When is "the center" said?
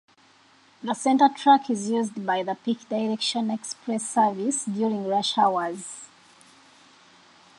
0.81-1.29